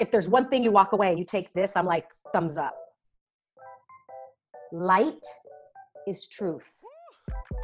[0.00, 2.74] if there's one thing you walk away you take this, I'm like, thumbs up.
[4.72, 5.26] Light
[6.06, 6.68] is truth,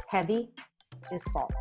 [0.09, 0.49] heavy
[1.11, 1.53] is false.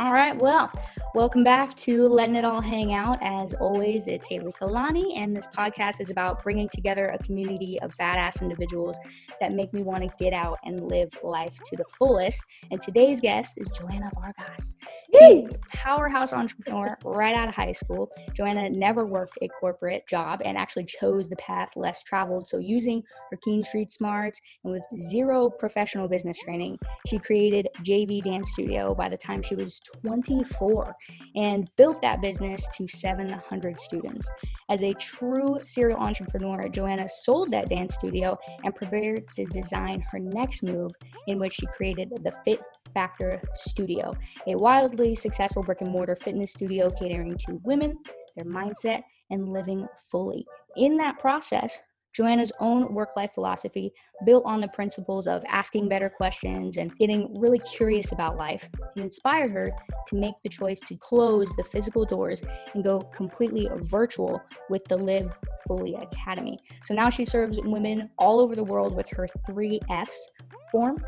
[0.00, 0.70] All right, well,
[1.16, 3.18] welcome back to Letting It All Hang Out.
[3.20, 7.96] As always, it's Haley Kalani, and this podcast is about bringing together a community of
[7.96, 8.96] badass individuals
[9.40, 12.44] that make me want to get out and live life to the fullest.
[12.70, 14.76] And today's guest is Joanna Vargas.
[15.12, 18.10] She's a powerhouse entrepreneur right out of high school.
[18.34, 22.46] Joanna never worked a corporate job and actually chose the path less traveled.
[22.46, 28.22] So, using her keen street smarts and with zero professional business training, she created JV
[28.22, 30.94] Dance Studio by the time she was 24
[31.36, 34.28] and built that business to 700 students.
[34.70, 40.18] As a true serial entrepreneur, Joanna sold that dance studio and prepared to design her
[40.18, 40.92] next move,
[41.26, 42.60] in which she created the Fit
[42.94, 44.12] Factor Studio,
[44.46, 47.98] a wildly successful brick and mortar fitness studio catering to women,
[48.36, 50.46] their mindset, and living fully.
[50.76, 51.78] In that process,
[52.14, 53.92] Joanna's own work life philosophy,
[54.24, 59.52] built on the principles of asking better questions and getting really curious about life, inspired
[59.52, 59.70] her
[60.08, 62.42] to make the choice to close the physical doors
[62.74, 66.58] and go completely virtual with the Live Fully Academy.
[66.84, 70.30] So now she serves women all over the world with her three F's
[70.72, 71.04] form,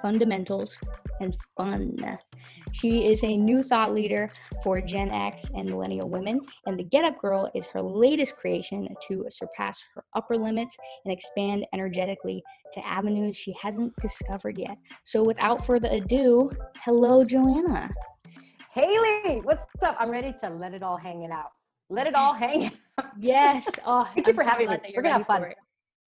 [0.00, 0.78] fundamentals,
[1.20, 1.96] and fun.
[2.72, 4.30] She is a new thought leader
[4.62, 8.88] for Gen X and millennial women, and the Get Up Girl is her latest creation
[9.08, 14.78] to surpass her upper limits and expand energetically to avenues she hasn't discovered yet.
[15.04, 16.50] So, without further ado,
[16.84, 17.90] hello, Joanna.
[18.72, 19.96] Haley, what's up?
[20.00, 21.50] I'm ready to let it all hang it out.
[21.90, 22.72] Let it all hang out.
[23.20, 23.68] Yes.
[23.86, 24.78] Oh, Thank you I'm for so having me.
[24.82, 25.42] We're you're gonna have fun.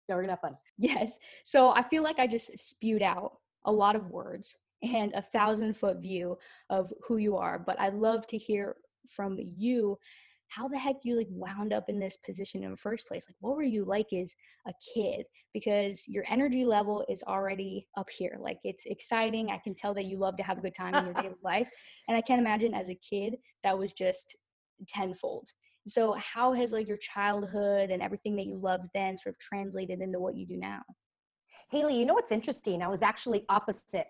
[0.09, 0.55] Yeah, we're gonna have fun.
[0.79, 1.19] Yes.
[1.45, 5.77] So I feel like I just spewed out a lot of words and a thousand
[5.77, 6.37] foot view
[6.71, 8.77] of who you are, but I'd love to hear
[9.09, 9.99] from you
[10.49, 13.27] how the heck you like wound up in this position in the first place?
[13.29, 14.35] Like what were you like as
[14.69, 15.27] a kid?
[15.53, 18.37] Because your energy level is already up here.
[18.39, 19.51] Like it's exciting.
[19.51, 21.69] I can tell that you love to have a good time in your daily life.
[22.09, 24.37] And i can't imagine as a kid that was just
[24.87, 25.49] tenfold.
[25.89, 30.01] So how has like your childhood and everything that you loved then sort of translated
[30.03, 30.83] into what you do now
[31.75, 32.83] Haley, you know what's interesting?
[32.83, 34.07] I was actually opposite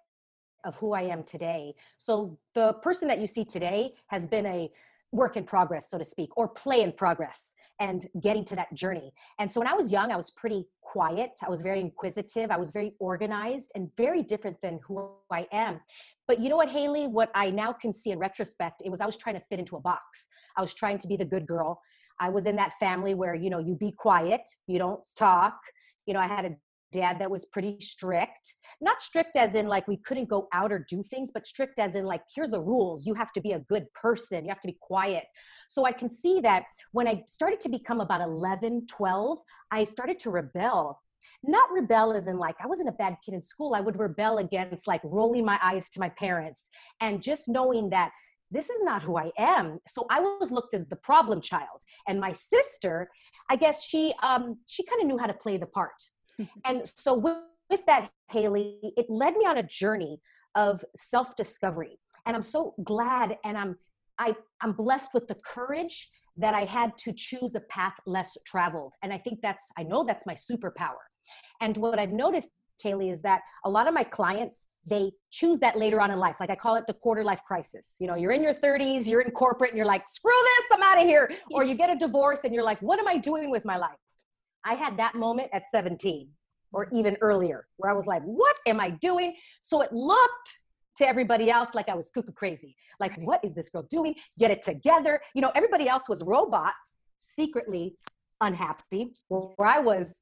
[0.66, 1.75] of who I am today.
[1.97, 4.70] So the person that you see today has been a
[5.12, 7.41] work in progress, so to speak, or play in progress
[7.80, 9.14] and getting to that journey.
[9.38, 11.30] And so when I was young, I was pretty quiet.
[11.42, 12.50] I was very inquisitive.
[12.50, 15.81] I was very organized and very different than who I am.
[16.28, 17.06] But you know what, Haley?
[17.06, 19.76] What I now can see in retrospect, it was I was trying to fit into
[19.76, 20.26] a box.
[20.54, 21.81] I was trying to be the good girl.
[22.20, 25.58] I was in that family where, you know, you be quiet, you don't talk.
[26.06, 26.54] You know, I had a
[26.94, 28.55] dad that was pretty strict.
[28.81, 31.94] Not strict as in like we couldn't go out or do things but strict as
[31.97, 33.05] in like here's the rules.
[33.05, 34.44] You have to be a good person.
[34.44, 35.25] You have to be quiet.
[35.69, 39.38] So i can see that when i started to become about 11 12
[39.71, 41.00] i started to rebel.
[41.43, 43.75] Not rebel as in like i wasn't a bad kid in school.
[43.75, 48.12] I would rebel against like rolling my eyes to my parents and just knowing that
[48.50, 49.81] this is not who I am.
[49.88, 51.81] So I was looked as the problem child.
[52.06, 53.09] And my sister,
[53.50, 55.99] I guess she um she kind of knew how to play the part
[56.65, 57.37] and so with,
[57.71, 60.21] with that haley it led me on a journey
[60.55, 61.99] of self-discovery.
[62.27, 63.77] And i'm so glad and i'm
[64.19, 68.93] I, i'm blessed with the courage that i had to choose a path less traveled.
[69.03, 71.05] And i think that's i know that's my superpower.
[71.61, 72.50] And what i've noticed
[72.83, 76.37] haley is that a lot of my clients they choose that later on in life.
[76.39, 77.97] Like i call it the quarter life crisis.
[77.99, 80.83] You know you're in your 30s you're in corporate and you're like screw this i'm
[80.83, 81.31] out of here.
[81.50, 83.99] Or you get a divorce and you're like what am i doing with my life
[84.64, 86.28] I had that moment at 17
[86.72, 89.34] or even earlier where I was like, what am I doing?
[89.60, 90.58] So it looked
[90.97, 92.76] to everybody else like I was cuckoo crazy.
[93.00, 94.14] Like, what is this girl doing?
[94.38, 95.20] Get it together.
[95.34, 97.94] You know, everybody else was robots, secretly
[98.41, 99.12] unhappy.
[99.28, 100.20] Where I was,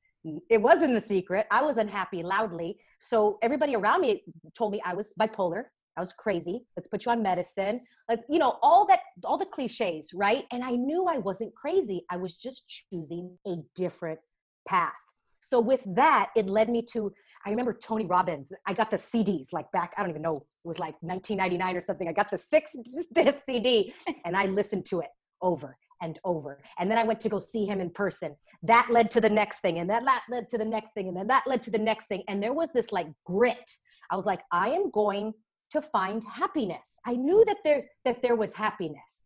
[0.49, 1.47] it wasn't the secret.
[1.51, 2.79] I was unhappy loudly.
[3.01, 4.23] So everybody around me
[4.55, 5.65] told me I was bipolar.
[5.97, 6.65] I was crazy.
[6.75, 7.79] Let's put you on medicine.
[8.09, 10.45] Let's, you know, all that, all the cliches, right?
[10.51, 12.07] And I knew I wasn't crazy.
[12.11, 14.19] I was just choosing a different
[14.67, 14.93] path.
[15.41, 17.13] So with that, it led me to,
[17.45, 18.53] I remember Tony Robbins.
[18.67, 21.81] I got the CDs like back, I don't even know, it was like 1999 or
[21.81, 22.09] something.
[22.09, 22.77] I got the six
[23.15, 23.93] disc CD
[24.25, 25.09] and I listened to it
[25.43, 26.59] over and over.
[26.79, 28.37] And then I went to go see him in person.
[28.63, 31.29] That led to the next thing, and that led to the next thing, and then
[31.29, 32.23] that led to the next thing.
[32.29, 33.71] And there was this like grit.
[34.11, 35.33] I was like, I am going
[35.71, 36.99] to find happiness.
[37.07, 39.23] I knew that there that there was happiness,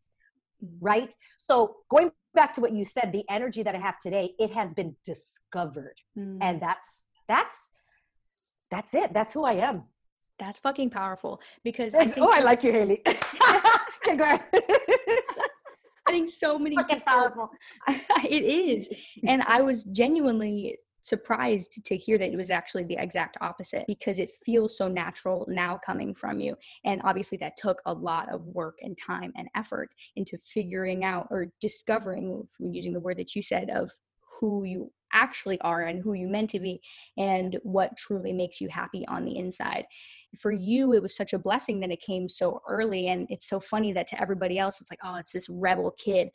[0.80, 1.14] right?
[1.38, 4.72] So going back to what you said, the energy that I have today, it has
[4.74, 6.38] been discovered, Mm.
[6.40, 7.56] and that's that's
[8.70, 9.12] that's it.
[9.12, 9.84] That's who I am.
[10.38, 13.02] That's fucking powerful because I think oh, I like you, Haley.
[13.06, 14.42] okay, go ahead.
[16.08, 17.50] I think so many Fucking people, powerful.
[18.38, 18.88] it is.
[19.26, 24.18] And I was genuinely surprised to hear that it was actually the exact opposite because
[24.18, 26.56] it feels so natural now coming from you.
[26.84, 31.28] And obviously, that took a lot of work and time and effort into figuring out
[31.30, 33.90] or discovering, using the word that you said, of
[34.40, 36.80] who you actually are and who you meant to be
[37.16, 39.86] and what truly makes you happy on the inside
[40.36, 43.60] for you it was such a blessing that it came so early and it's so
[43.60, 46.28] funny that to everybody else it's like oh it's this rebel kid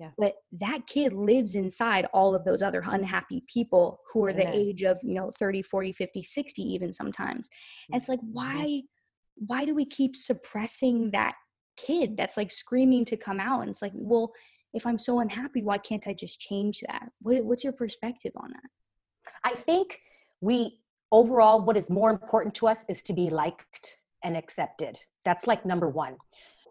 [0.00, 0.10] yeah.
[0.18, 4.82] but that kid lives inside all of those other unhappy people who are the age
[4.82, 7.48] of you know 30 40 50 60 even sometimes
[7.92, 8.32] and it's like Mm-hmm.
[8.32, 8.82] why
[9.36, 11.34] why do we keep suppressing that
[11.76, 14.32] kid that's like screaming to come out and it's like well
[14.74, 18.50] if i'm so unhappy why can't i just change that what, what's your perspective on
[18.50, 18.70] that
[19.44, 20.00] I think
[20.40, 20.78] we
[21.12, 24.98] overall, what is more important to us is to be liked and accepted.
[25.24, 26.16] That's like number one.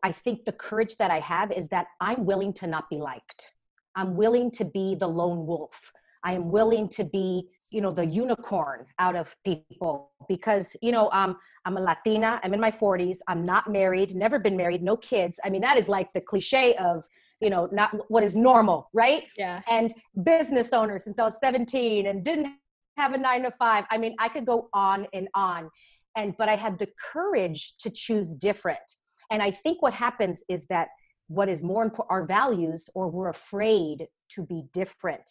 [0.04, 3.54] I think the courage that I have is that I'm willing to not be liked.
[3.96, 5.92] I'm willing to be the lone wolf.
[6.24, 11.10] I am willing to be, you know, the unicorn out of people because, you know,
[11.12, 12.40] um, I'm a Latina.
[12.44, 13.20] I'm in my 40s.
[13.28, 15.40] I'm not married, never been married, no kids.
[15.46, 17.06] I mean, that is like the cliche of,
[17.40, 19.24] you know, not what is normal, right?
[19.38, 19.94] yeah and
[20.24, 22.54] business owner since I was 17 and didn't
[22.98, 23.86] have a nine to five.
[23.90, 25.70] I mean, I could go on and on.
[26.18, 28.80] And, but I had the courage to choose different.
[29.30, 30.90] And I think what happens is that
[31.28, 35.30] what is more important, our values, or we're afraid to be different.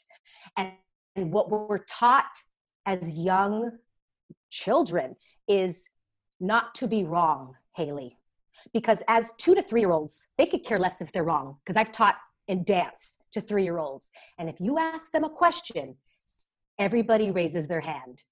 [0.57, 0.73] And,
[1.17, 2.43] and what we're taught
[2.87, 3.73] as young
[4.51, 5.17] children
[5.49, 5.89] is
[6.41, 8.17] not to be wrong, Haley.
[8.73, 11.57] Because as two to three year olds, they could care less if they're wrong.
[11.65, 12.17] Because I've taught
[12.47, 14.11] in dance to three year olds.
[14.39, 15.97] And if you ask them a question,
[16.79, 18.23] everybody raises their hand.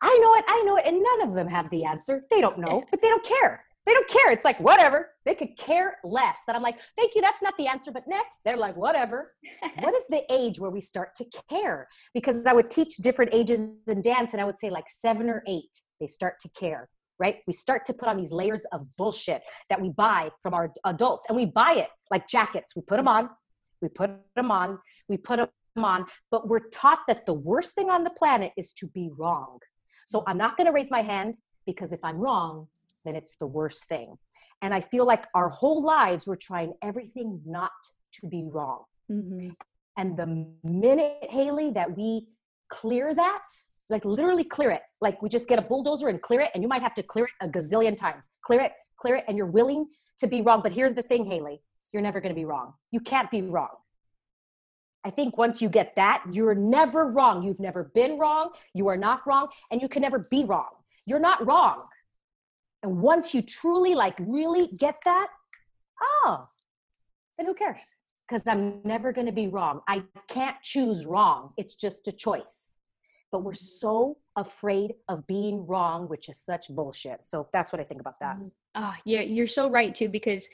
[0.00, 0.86] I know it, I know it.
[0.86, 2.22] And none of them have the answer.
[2.30, 3.64] They don't know, but they don't care.
[3.86, 4.32] They don't care.
[4.32, 5.10] It's like, whatever.
[5.24, 6.40] They could care less.
[6.46, 7.22] That I'm like, thank you.
[7.22, 7.92] That's not the answer.
[7.92, 9.30] But next, they're like, whatever.
[9.78, 11.86] what is the age where we start to care?
[12.12, 15.44] Because I would teach different ages in dance, and I would say like seven or
[15.46, 16.88] eight, they start to care,
[17.20, 17.36] right?
[17.46, 21.26] We start to put on these layers of bullshit that we buy from our adults,
[21.28, 22.74] and we buy it like jackets.
[22.74, 23.30] We put them on,
[23.80, 24.78] we put them on,
[25.08, 28.72] we put them on, but we're taught that the worst thing on the planet is
[28.74, 29.60] to be wrong.
[30.06, 31.36] So I'm not going to raise my hand
[31.66, 32.68] because if I'm wrong,
[33.06, 34.16] then it's the worst thing.
[34.62, 37.72] And I feel like our whole lives we're trying everything not
[38.20, 38.84] to be wrong.
[39.10, 39.54] Mhm.
[39.96, 42.28] And the minute, Haley, that we
[42.68, 43.42] clear that,
[43.88, 46.68] like literally clear it, like we just get a bulldozer and clear it, and you
[46.68, 48.28] might have to clear it a gazillion times.
[48.42, 49.86] Clear it, clear it, and you're willing
[50.18, 50.60] to be wrong.
[50.62, 51.62] But here's the thing, Haley
[51.92, 52.74] you're never going to be wrong.
[52.90, 53.74] You can't be wrong.
[55.04, 57.42] I think once you get that, you're never wrong.
[57.42, 58.50] You've never been wrong.
[58.74, 60.68] You are not wrong, and you can never be wrong.
[61.06, 61.84] You're not wrong.
[62.82, 65.28] And once you truly, like, really get that,
[66.00, 66.46] oh,
[67.36, 67.82] then who cares?
[68.28, 69.80] Because I'm never going to be wrong.
[69.88, 71.52] I can't choose wrong.
[71.56, 72.76] It's just a choice.
[73.32, 77.26] But we're so afraid of being wrong, which is such bullshit.
[77.26, 78.36] So that's what I think about that.
[78.74, 80.48] Ah, yeah, you're so right too, because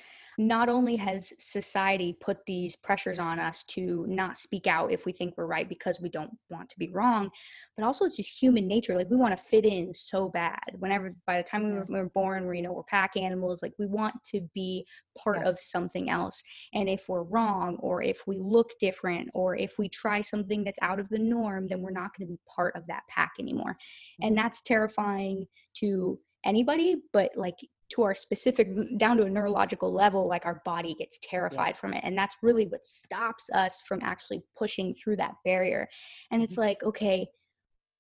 [0.49, 5.13] not only has society put these pressures on us to not speak out if we
[5.13, 7.31] think we're right because we don't want to be wrong,
[7.77, 8.97] but also it's just human nature.
[8.97, 10.61] Like we want to fit in so bad.
[10.79, 13.63] Whenever by the time we were, we were born, we you know we're pack animals.
[13.63, 14.87] Like we want to be
[15.19, 15.47] part Yes.
[15.47, 16.43] of something else.
[16.75, 20.79] And if we're wrong, or if we look different, or if we try something that's
[20.83, 23.77] out of the norm, then we're not going to be part of that pack anymore.
[24.21, 24.43] And mm-hmm.
[24.43, 25.47] that's terrifying
[25.79, 27.57] to anybody, but like
[27.93, 28.69] to our specific
[28.99, 31.79] down to a neurological level like our body gets terrified Yes.
[31.79, 35.89] from it and that's really what stops us from actually pushing through that barrier.
[36.31, 37.27] And it's like okay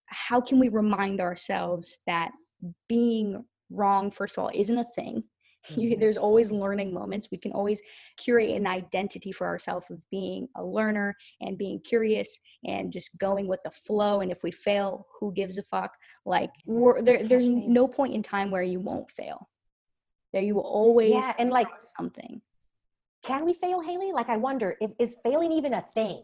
[0.07, 2.33] how can we remind ourselves that
[2.89, 5.25] being wrong first of all isn't a thing.
[5.77, 6.01] You- Mhm.
[6.01, 7.29] there's always learning moments.
[7.31, 7.81] We can always
[8.19, 13.47] curate an identity for ourselves of being a learner and being curious and just going
[13.47, 15.93] with the flow and if we fail who gives a fuck?
[16.27, 19.49] Like we're, there, there's no point in time where you won't fail
[20.33, 22.41] there you will always Yeah, and like, something
[23.23, 24.13] can we fail, Haley?
[24.13, 26.23] Like, I wonder, if, is failing even a thing?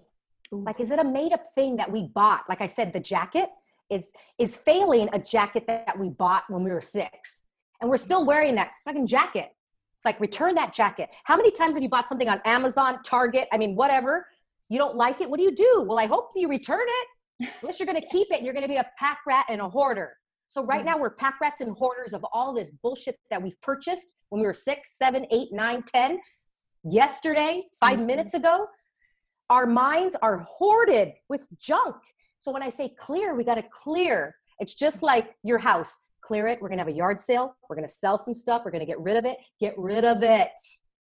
[0.53, 0.65] Ooh.
[0.65, 2.49] Like, is it a made up thing that we bought?
[2.49, 3.51] Like I said, the jacket
[3.91, 7.45] is is failing a jacket that we bought when we were six,
[7.81, 9.51] and we're still wearing that fucking jacket.
[9.97, 11.11] It's like return that jacket.
[11.25, 13.49] How many times have you bought something on Amazon, Target?
[13.53, 14.27] I mean, whatever.
[14.69, 15.31] You don't like it.
[15.31, 15.85] What do you do?
[15.89, 17.49] Well, I hope you return it.
[17.63, 19.61] Unless you're going to keep it, and you're going to be a pack rat and
[19.61, 20.15] a hoarder.
[20.49, 24.15] So right now we're pack rats and hoarders of all this bullshit that we've purchased
[24.31, 26.21] when we were six, seven, eight, nine, ten.
[26.85, 28.07] Yesterday, 5 Mhm.
[28.07, 28.69] minutes ago,
[29.51, 31.97] our minds are hoarded with junk.
[32.39, 34.33] So when I say clear, we got to clear.
[34.59, 35.99] It's just like your house.
[36.23, 36.63] Clear it.
[36.63, 37.57] We're going to have a yard sale.
[37.69, 38.63] We're going to sell some stuff.
[38.65, 39.39] We're going to get rid of it.
[39.61, 40.53] Get rid of it.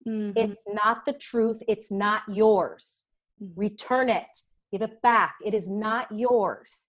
[0.06, 0.36] Mm-hmm.
[0.36, 1.62] It's not the truth.
[1.68, 3.04] It's not yours.
[3.42, 3.58] Mm-hmm.
[3.60, 4.26] Return it,
[4.72, 5.36] give it back.
[5.44, 6.87] It is not yours.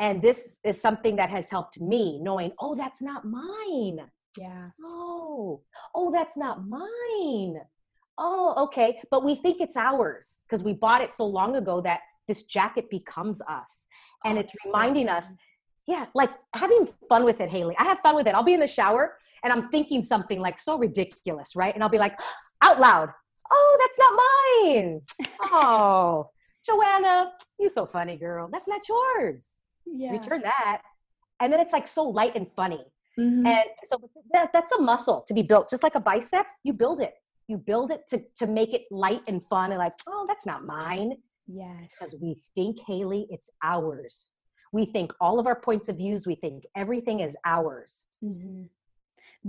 [0.00, 4.00] And this is something that has helped me knowing, oh, that's not mine.
[4.38, 4.68] Yeah.
[4.82, 5.60] Oh,
[5.94, 7.60] oh, that's not mine.
[8.16, 8.98] Oh, okay.
[9.10, 12.88] But we think it's ours because we bought it so long ago that this jacket
[12.88, 13.86] becomes us.
[14.24, 15.26] And oh, it's reminding us,
[15.86, 17.76] yeah, like having fun with it, Haley.
[17.78, 18.34] I have fun with it.
[18.34, 21.74] I'll be in the shower and I'm thinking something like so ridiculous, right?
[21.74, 22.18] And I'll be like,
[22.62, 23.10] out loud,
[23.52, 25.00] oh, that's not mine.
[25.52, 26.30] oh,
[26.64, 28.48] Joanna, you're so funny, girl.
[28.50, 29.59] That's not yours.
[29.94, 30.12] Yeah.
[30.12, 30.82] Return that.
[31.40, 32.84] And then it's like so light and funny.
[33.18, 33.46] Mm-hmm.
[33.46, 33.98] And so
[34.32, 36.46] that, that's a muscle to be built, just like a bicep.
[36.62, 37.14] You build it.
[37.48, 40.64] You build it to to make it light and fun, and like, oh, that's not
[40.64, 41.16] mine.
[41.48, 44.30] Yes, because we think Haley, it's ours.
[44.72, 46.28] We think all of our points of views.
[46.28, 48.06] We think everything is ours.
[48.22, 48.66] Mm-hmm.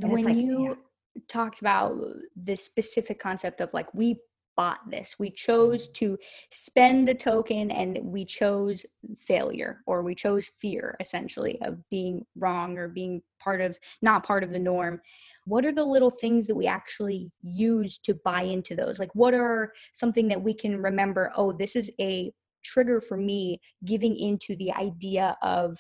[0.10, 1.22] When like, you yeah.
[1.28, 1.96] talked about
[2.36, 4.20] this specific concept of like we
[4.62, 5.16] bought this.
[5.18, 6.20] We chose to
[6.52, 8.86] spend the token and we chose
[9.18, 14.44] failure or we chose fear essentially of being wrong or being part of not part
[14.44, 15.02] of the norm.
[15.46, 19.00] What are the little things that we actually use to buy into those?
[19.00, 22.32] Like what are something that we can remember, oh, this is a
[22.64, 25.80] trigger for me giving into the idea of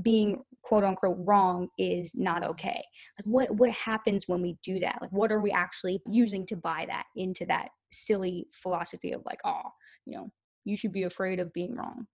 [0.00, 2.82] being quote unquote wrong is not okay.
[3.18, 4.98] Like what what happens when we do that?
[5.00, 9.40] Like what are we actually using to buy that into that silly philosophy of like
[9.44, 9.62] oh
[10.06, 10.30] you know
[10.64, 12.06] you should be afraid of being wrong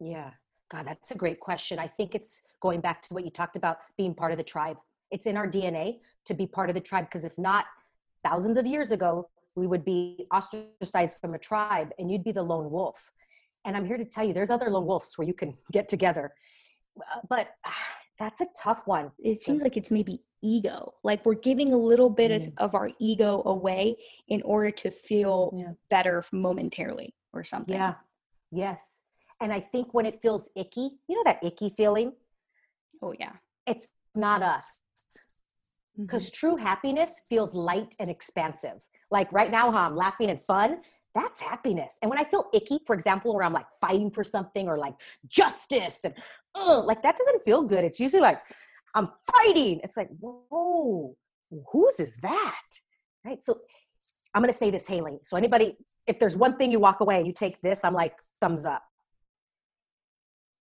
[0.00, 0.30] yeah.
[0.70, 1.78] God that's a great question.
[1.78, 4.76] I think it's going back to what you talked about being part of the tribe.
[5.10, 7.66] It's in our dna to be part of the tribe because if not
[8.24, 12.42] thousands of years ago we would be ostracized from a tribe and you'd be the
[12.42, 13.12] lone wolf.
[13.64, 16.32] And i'm here to tell you there's other lone wolves where you can get together
[16.98, 17.48] uh, but
[18.18, 19.12] that's a tough one.
[19.18, 20.94] It seems like it's maybe ego.
[21.02, 22.52] Like we're giving a little bit mm.
[22.56, 23.96] of our ego away
[24.28, 25.72] in order to feel yeah.
[25.90, 27.76] better momentarily or something.
[27.76, 27.94] Yeah.
[28.50, 29.02] Yes.
[29.40, 32.12] And I think when it feels icky, you know that icky feeling?
[33.02, 33.32] Oh, yeah.
[33.66, 34.80] It's not us.
[35.98, 36.46] Because mm-hmm.
[36.46, 38.80] true happiness feels light and expansive.
[39.10, 40.78] Like right now, how I'm laughing and fun,
[41.14, 41.98] that's happiness.
[42.02, 44.94] And when I feel icky, for example, where I'm like fighting for something or like
[45.26, 46.14] justice and
[46.56, 47.84] ugh, like that doesn't feel good.
[47.84, 48.40] It's usually like
[48.94, 49.80] I'm fighting.
[49.84, 51.16] It's like, whoa,
[51.72, 52.62] whose is that?
[53.24, 53.42] Right.
[53.42, 53.60] So
[54.34, 55.18] I'm gonna say this, Haley.
[55.22, 58.14] So anybody, if there's one thing you walk away and you take this, I'm like,
[58.40, 58.82] thumbs up.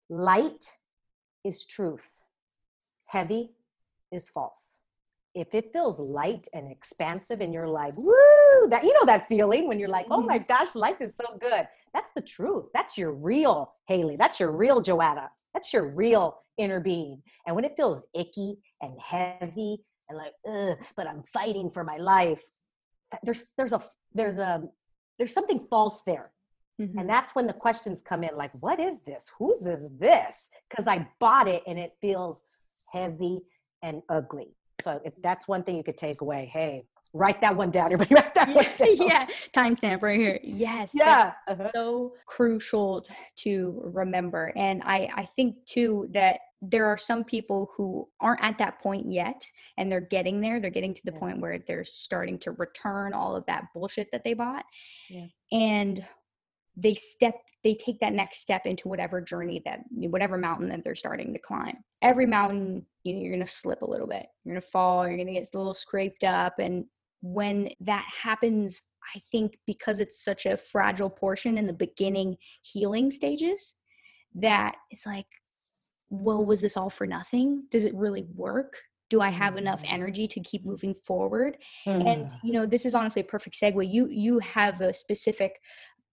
[0.09, 0.71] Light
[1.45, 2.23] is truth.
[3.09, 3.51] Heavy
[4.13, 4.81] is false.
[5.37, 9.69] If it feels light and expansive and you're like, woo, that you know that feeling
[9.69, 11.69] when you're like, oh my gosh, life is so good.
[11.93, 12.65] That's the truth.
[12.73, 14.17] That's your real Haley.
[14.17, 15.31] That's your real Joanna.
[15.53, 17.23] That's your real inner being.
[17.47, 19.79] And when it feels icky and heavy
[20.09, 22.43] and like, ugh, but I'm fighting for my life,
[23.23, 23.83] there's there's a
[24.15, 24.63] there's a
[25.19, 26.33] there's something false there.
[26.81, 26.99] Mm-hmm.
[26.99, 29.31] And that's when the questions come in like, what is this?
[29.39, 30.51] Whose is this?
[30.69, 32.43] Because I bought it and it feels
[32.93, 33.41] heavy
[33.83, 34.55] and ugly.
[34.83, 37.93] So if that's one thing you could take away, hey, write that one down.
[37.93, 38.97] Everybody write that one down.
[38.97, 40.41] yeah, timestamp right here.
[40.43, 40.93] Yes.
[40.95, 41.33] Yeah.
[41.49, 41.71] Uh-huh.
[41.75, 43.07] So crucial
[43.37, 44.53] to remember.
[44.57, 49.11] And I, I think too that there are some people who aren't at that point
[49.11, 49.45] yet
[49.77, 50.59] and they're getting there.
[50.61, 51.19] They're getting to the yeah.
[51.19, 54.65] point where they're starting to return all of that bullshit that they bought.
[55.09, 55.27] Yeah.
[55.53, 56.05] And
[56.77, 60.95] they step they take that next step into whatever journey that whatever mountain that they're
[60.95, 64.55] starting to climb every mountain you know you're going to slip a little bit you're
[64.55, 66.85] going to fall you're going to get a little scraped up and
[67.23, 68.83] when that happens,
[69.15, 73.75] I think because it's such a fragile portion in the beginning healing stages,
[74.35, 75.27] that it's like,
[76.11, 77.65] well, was this all for nothing?
[77.71, 78.77] Does it really work?
[79.09, 79.93] Do I have enough mm.
[79.93, 81.59] energy to keep moving forward?
[81.87, 82.07] Mm.
[82.07, 83.91] And you know, this is honestly a perfect segue.
[83.91, 85.61] You you have a specific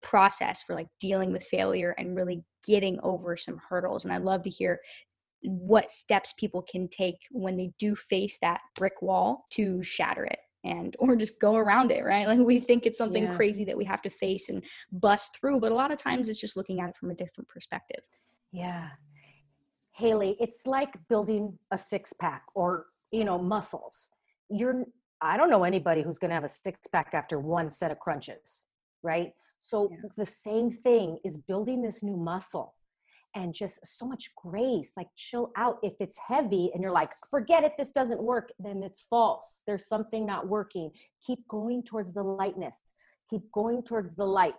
[0.04, 4.04] process for like dealing with failure and really getting over some hurdles.
[4.04, 4.80] And I'd love to hear
[5.42, 10.40] what steps people can take when they do face that brick wall to shatter it
[10.64, 13.36] and or just go around it right like we think it's something yeah.
[13.36, 16.40] crazy that we have to face and bust through but a lot of times it's
[16.40, 18.04] just looking at it from a different perspective
[18.54, 18.88] yeah
[19.92, 24.10] haley it's like building a six pack or you know muscles
[24.50, 24.86] you're
[25.22, 28.00] i don't know anybody who's going to have a six pack after one set of
[28.00, 28.62] crunches
[29.04, 29.34] right
[29.64, 30.10] so yeah.
[30.18, 32.76] the same thing is building this new muscle
[33.34, 35.78] and just so much grace like chill out.
[35.82, 39.64] If it's heavy and you're like forget it this doesn't work then it's false.
[39.66, 40.92] There's something not working.
[41.26, 42.82] Keep going towards the lightness.
[43.30, 44.58] Keep going towards the light.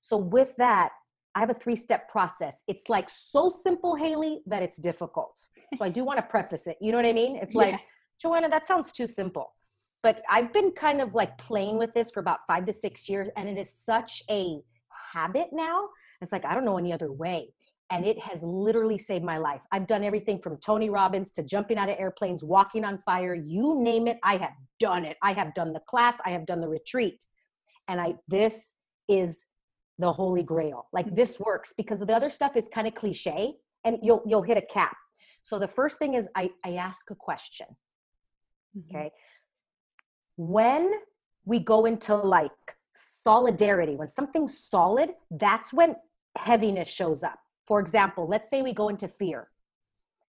[0.00, 0.92] So with that
[1.34, 2.62] i have a three step process.
[2.66, 5.38] It's like so simple haley that it's difficult.
[5.76, 6.78] So i do want to preface it.
[6.80, 7.36] You know what i mean?
[7.36, 7.78] It's like yeah.
[8.22, 9.52] joanna that sounds too simple
[10.06, 13.28] but I've been kind of like playing with this for about five to six years,
[13.36, 14.60] and it is such a
[15.12, 15.88] habit now.
[16.22, 17.48] It's like I don't know any other way.
[17.90, 19.62] And it has literally saved my life.
[19.72, 23.82] I've done everything from Tony Robbins to jumping out of airplanes, walking on fire, you
[23.82, 25.16] name it, I have done it.
[25.24, 27.26] I have done the class, I have done the retreat.
[27.88, 28.74] And I this
[29.08, 29.44] is
[29.98, 30.86] the holy grail.
[30.92, 34.56] Like this works because the other stuff is kind of cliche and you'll you'll hit
[34.56, 34.96] a cap.
[35.42, 37.66] So the first thing is I, I ask a question.
[38.76, 38.96] Mm-hmm.
[38.96, 39.10] Okay.
[40.36, 40.92] When
[41.44, 42.50] we go into like
[42.94, 45.96] solidarity, when something's solid, that's when
[46.36, 47.38] heaviness shows up.
[47.66, 49.46] For example, let's say we go into fear.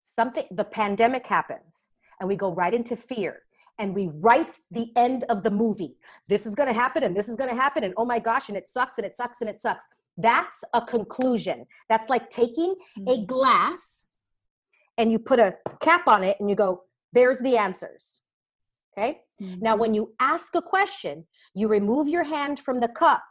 [0.02, 3.44] Something the pandemic happens and we go right into fear
[3.80, 5.96] and we write the end of the movie.
[6.28, 8.50] This is going to happen and this is going to happen and oh my gosh
[8.50, 9.86] and it sucks and it sucks and it sucks.
[10.18, 11.66] That's a conclusion.
[11.90, 13.08] That's like taking mm-hmm.
[13.08, 14.06] a glass
[14.98, 16.84] and you put a cap on it and you go,
[17.14, 18.20] there's the answers.
[18.98, 19.20] Okay?
[19.42, 19.62] Mm-hmm.
[19.62, 23.24] Now, when you ask a question, you remove your hand from the cup.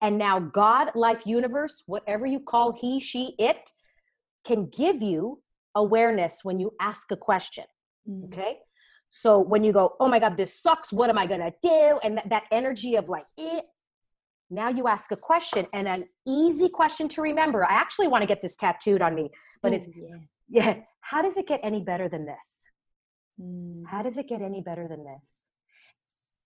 [0.00, 3.70] And now, God, life, universe, whatever you call he, she, it,
[4.44, 5.40] can give you
[5.74, 7.64] awareness when you ask a question.
[8.08, 8.32] Mm-hmm.
[8.32, 8.56] Okay?
[9.10, 12.00] So when you go, oh my God, this sucks, what am I gonna do?
[12.02, 13.60] And that, that energy of like, eh,
[14.50, 17.64] now you ask a question and an easy question to remember.
[17.64, 19.30] I actually want to get this tattooed on me,
[19.62, 20.16] but it's, yeah.
[20.48, 22.66] yeah, how does it get any better than this?
[23.40, 23.84] Mm.
[23.86, 25.48] How does it get any better than this?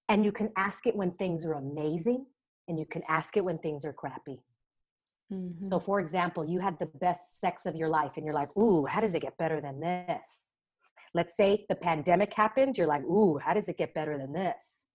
[0.09, 2.27] And you can ask it when things are amazing,
[2.69, 4.43] and you can ask it when things are crappy.
[5.33, 5.67] Mm-hmm.
[5.67, 8.87] So, for example, you had the best sex of your life, and you're like, Ooh,
[8.87, 10.53] how does it get better than this?
[11.15, 14.87] Let's say the pandemic happens, you're like, Ooh, how does it get better than this?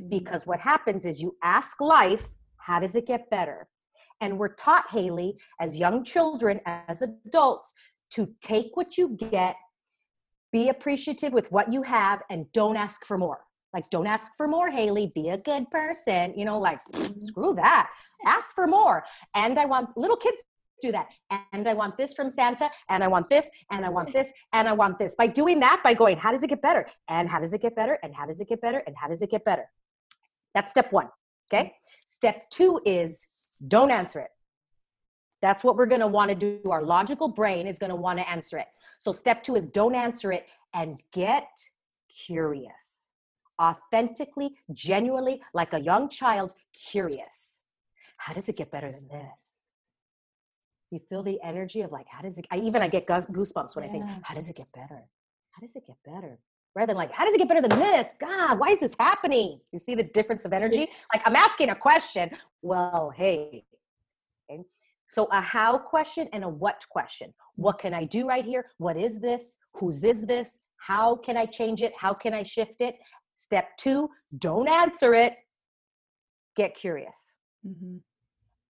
[0.00, 0.08] Mm-hmm.
[0.08, 3.68] Because what happens is you ask life, How does it get better?
[4.22, 7.74] And we're taught, Haley, as young children, as adults,
[8.12, 9.56] to take what you get
[10.52, 13.40] be appreciative with what you have and don't ask for more.
[13.72, 15.12] Like don't ask for more haley.
[15.14, 16.78] Be a good person you know like
[17.18, 17.90] screw that.
[18.24, 19.04] Ask for more.
[19.34, 20.38] And i want little kids
[20.80, 21.08] to do that.
[21.52, 24.68] And i want this from santa and i want this and i want this and
[24.68, 25.14] i want this.
[25.14, 26.86] By doing that by going how does it get better?
[27.08, 27.98] And how does it get better?
[28.02, 28.82] And how does it get better?
[28.86, 29.68] And how does it get better?
[30.54, 31.08] That's step one
[31.52, 31.74] okay?
[32.08, 33.26] Step two is
[33.66, 34.30] don't answer it
[35.42, 38.18] that's what we're going to want to do our logical brain is going to want
[38.18, 38.68] to answer it
[38.98, 41.48] so, step two is don't answer it and get
[42.08, 43.10] curious.
[43.60, 47.62] Authentically, genuinely, like a young child, curious.
[48.18, 49.52] How does it get better than this?
[50.88, 52.46] Do you feel the energy of like, how does it?
[52.50, 53.90] I even I get goosebumps when yeah.
[53.90, 55.02] I think, how does it get better?
[55.50, 56.38] How does it get better?
[56.74, 58.14] Rather than like, how does it get better than this?
[58.20, 59.58] God, why is this happening?
[59.72, 60.88] You see the difference of energy?
[61.12, 62.30] Like I'm asking a question.
[62.62, 63.64] Well, hey.
[65.08, 67.32] So a how question and a what question.
[67.56, 68.66] What can I do right here?
[68.78, 69.58] What is this?
[69.74, 70.58] Whose is this?
[70.78, 71.94] How can I change it?
[71.96, 72.96] How can I shift it?
[73.36, 75.38] Step two, don't answer it.
[76.56, 77.36] Get curious.
[77.66, 77.98] Mm-hmm.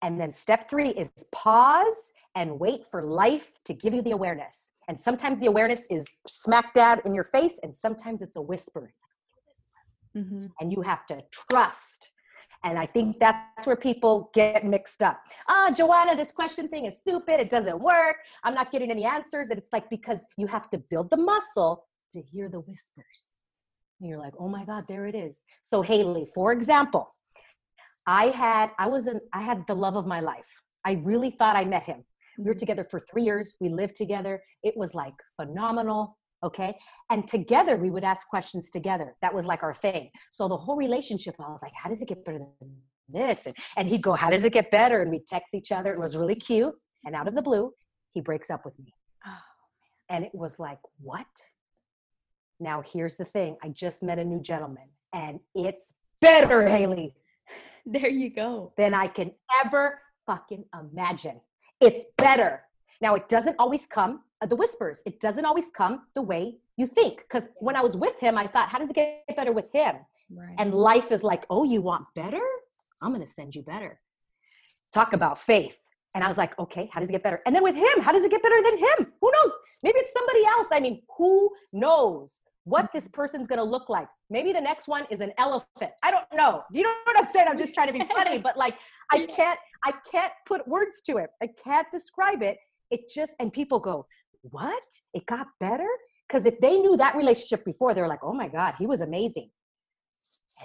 [0.02, 4.72] And then step three is pause and wait for life to give you the awareness.
[4.88, 8.94] And sometimes the awareness is smack dab in your face, and sometimes it's a whisper.
[10.16, 10.48] Mm-hmm.
[10.60, 12.12] And you have to trust
[12.64, 15.20] and I think that's where people get mixed up.
[15.50, 17.40] Ah, Joanna, this question thing is stupid.
[17.40, 18.18] It doesn't work.
[18.44, 19.50] I'm not getting any answers.
[19.50, 23.38] And it's like because you have to build the muscle to hear the whispers.
[24.00, 25.44] And you're like, oh my God, there it is.
[25.64, 27.14] So, Haley, for example,
[28.08, 30.62] I had, I was in, I had the love of my life.
[30.86, 32.04] I really thought I met him.
[32.38, 32.60] We were mm-hmm.
[32.60, 33.56] together for three years.
[33.60, 34.42] We lived together.
[34.64, 36.78] It was like phenomenal okay?
[37.10, 39.16] And together we would ask questions together.
[39.22, 40.10] That was like our thing.
[40.32, 42.78] So the whole relationship i was like how does it get better than
[43.10, 43.46] this?
[43.46, 45.02] And, and he'd go how does it get better?
[45.02, 45.92] And we'd text each other.
[45.92, 46.74] It was really cute.
[47.04, 47.74] And out of the blue
[48.12, 48.94] he breaks up with me.
[49.26, 49.32] Oh,
[50.10, 51.28] and it was like what?
[52.60, 53.58] Now here's the thing.
[53.64, 57.16] I just met a new gentleman and it's better haley.
[57.88, 58.74] There you go.
[58.78, 59.30] Than i can
[59.64, 61.40] ever fucking imagine.
[61.80, 62.64] It's better.
[63.00, 65.02] Now it doesn't always come the whispers.
[65.06, 67.18] It doesn't always come the way you think.
[67.18, 69.96] Because when I was with him, I thought, how does it get better with him?
[70.34, 70.56] Right.
[70.58, 72.42] And life is like, oh, you want better?
[73.02, 74.00] I'm going to send you better.
[74.94, 75.78] Talk about faith.
[76.16, 77.42] And I was like, okay, how does it get better?
[77.46, 79.14] And then with him, how does it get better than him?
[79.22, 79.52] Who knows?
[79.84, 80.68] Maybe it's somebody else.
[80.72, 83.14] I mean, who knows what this mm-hmm.
[83.14, 84.08] person's going to look like?
[84.30, 85.92] Maybe the next one is an elephant.
[86.02, 86.64] I don't know.
[86.72, 87.48] You know what I'm saying?
[87.50, 88.78] I'm just trying to be funny, but like,
[89.12, 91.30] I can't, I can't put words to it.
[91.44, 92.58] I can't describe it.
[92.90, 94.08] It just, and people go,
[94.52, 94.84] what?
[95.14, 95.88] It got better?
[96.28, 99.02] Because if they knew that relationship before, they were like, oh my God, he was
[99.02, 99.50] amazing.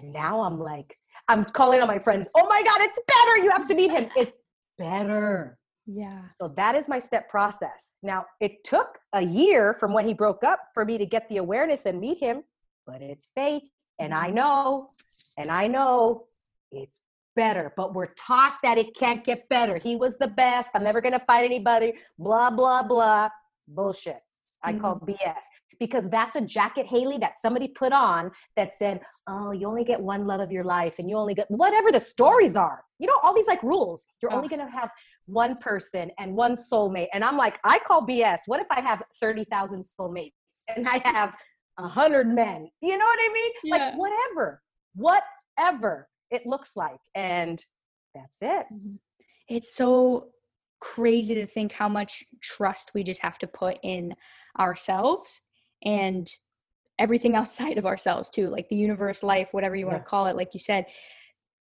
[0.01, 0.95] And now I'm like,
[1.29, 3.37] I'm calling on my friends, oh my God, it's better.
[3.45, 4.09] You have to meet him.
[4.17, 4.37] It's
[4.79, 5.59] better.
[5.87, 6.23] Yeah.
[6.41, 7.99] So that is my step process.
[8.03, 11.39] Now, it took a year from when he broke up for me to get the
[11.39, 12.45] awareness and meet him,
[12.87, 13.63] but it's faith
[13.99, 14.37] And I mm-hmm.
[14.37, 14.89] know,
[15.37, 16.25] and I know
[16.71, 17.01] it's
[17.35, 19.79] better, but we're taught that it can't get better.
[19.79, 20.71] He was the best.
[20.75, 21.95] I'm never going to fight anybody.
[22.19, 23.31] Blah, blah, blah.
[23.75, 24.21] Bullshit.
[24.63, 25.13] I call Mm-hmm.
[25.13, 25.43] BS
[25.79, 29.99] because that's a jacket, Haley, that somebody put on that said, oh, you only get
[29.99, 32.85] one love of your life and you only get whatever the stories are.
[32.99, 34.07] You know, all these like rules.
[34.23, 34.91] You're only going to have
[35.25, 37.09] one person and one soulmate.
[37.15, 38.41] And I'm like, I call BS.
[38.47, 40.33] What if I have 30,000 soulmates
[40.77, 41.35] and I have
[41.79, 42.69] a hundred men?
[42.83, 43.53] You know what I mean?
[43.65, 43.77] Yeah.
[43.77, 44.63] Like whatever,
[44.95, 47.01] whatever it looks like.
[47.15, 47.65] And
[48.15, 48.67] that's it.
[49.49, 50.29] it's so
[50.81, 54.15] crazy to think how much trust we just have to put in
[54.59, 55.43] ourselves
[55.85, 56.31] and
[56.99, 60.03] everything outside of ourselves too like the universe life whatever you want Yeah.
[60.05, 60.87] to call it like you said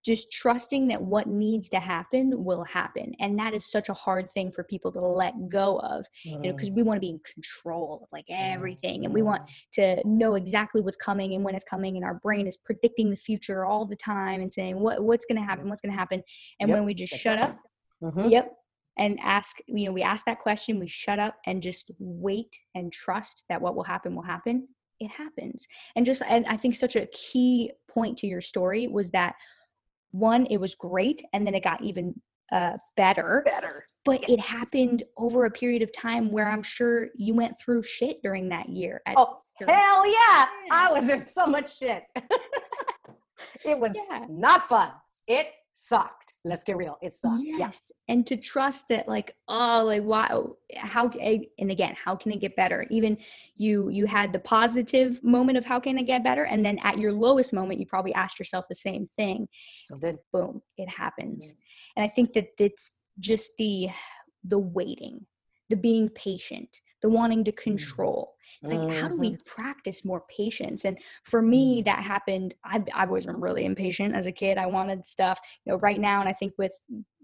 [0.02, 4.30] just trusting that what needs to happen will happen and that is such a hard
[4.32, 6.56] thing for people to let go of you know Mm.
[6.56, 10.36] because we want to be in control of like everything and we want to know
[10.36, 13.84] exactly what's coming and when it's coming and our brain is predicting the future all
[13.84, 16.22] the time and saying what what's going to happen what's going to happen
[16.60, 17.58] and Yep, when we just shut up
[18.02, 18.30] Mhm.
[18.30, 18.56] Yep.
[19.00, 22.92] And ask, you know, we ask that question, we shut up and just wait and
[22.92, 24.68] trust that what will happen will happen.
[25.00, 25.66] It happens.
[25.96, 29.36] And just, and I think such a key point to your story was that
[30.10, 31.22] one, it was great.
[31.32, 32.14] And then it got even
[32.52, 33.84] uh, better, better.
[34.04, 38.20] but it happened over a period of time where I'm sure you went through shit
[38.22, 39.00] during that year.
[39.06, 40.46] at- Oh, hell yeah.
[40.70, 42.02] I was in so much shit.
[43.64, 44.26] it was yeah.
[44.28, 44.90] not fun.
[45.26, 46.29] It sucked.
[46.42, 46.96] Let's get real.
[47.02, 47.42] It sucked.
[47.44, 47.58] Yes.
[47.90, 48.14] Yeah.
[48.14, 52.56] And to trust that like, oh, like wow, how and again, how can it get
[52.56, 52.86] better?
[52.90, 53.18] Even
[53.56, 56.44] you you had the positive moment of how can it get better?
[56.44, 59.48] And then at your lowest moment, you probably asked yourself the same thing.
[59.86, 61.46] So then, Boom, it happens.
[61.48, 61.54] Yeah.
[61.96, 63.88] And I think that it's just the
[64.42, 65.26] the waiting,
[65.68, 67.56] the being patient, the wanting to mm.
[67.56, 68.34] control.
[68.62, 69.62] It's like, how do we mm-hmm.
[69.62, 70.84] practice more patience?
[70.84, 71.84] And for me, Mhm.
[71.86, 72.54] that happened.
[72.62, 74.58] I've, I've always been really impatient as a kid.
[74.58, 76.20] I wanted stuff, you know, right now.
[76.20, 76.72] And I think with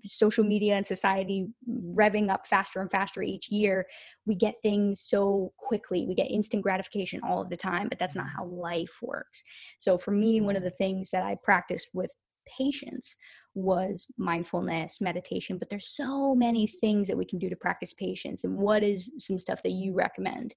[0.07, 3.87] social media and society revving up faster and faster each year,
[4.25, 6.07] we get things so quickly.
[6.07, 8.33] We get instant gratification all of the time, but that's not mm.
[8.37, 9.43] how life works.
[9.79, 10.67] So for me, one of mm.
[10.67, 12.15] the things that I practiced with
[12.47, 13.15] patience
[13.55, 18.45] was mindfulness, meditation, but there's so many things that we can do to practice patience.
[18.45, 20.55] And what is some stuff that you recommend?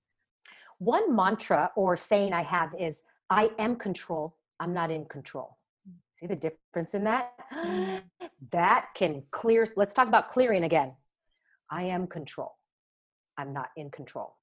[0.79, 4.35] one mantra or saying I have is I am control.
[4.59, 5.57] I'm not in control.
[6.13, 7.33] See the difference in that?
[8.51, 9.67] That can clear.
[9.75, 10.95] Let's talk about clearing again.
[11.69, 12.53] I am control.
[13.37, 14.37] I'm not in control.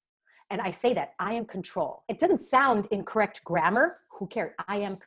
[0.51, 2.03] And I say that I am control.
[2.07, 3.95] It doesn't sound in correct grammar.
[4.19, 4.53] Who cares?
[4.67, 4.97] I am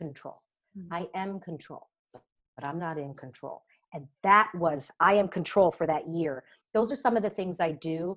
[0.00, 0.40] control.
[0.76, 0.88] Mm.
[0.90, 3.62] I am control, but I'm not in control.
[3.92, 6.44] And that was I am control for that year.
[6.74, 8.16] Those are some of the things I do.